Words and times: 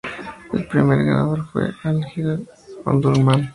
El 0.51 0.65
primer 0.67 0.97
ganador 1.05 1.45
fue 1.51 1.65
el 1.67 1.75
Al-Hilal 1.83 2.49
Omdurmán. 2.85 3.49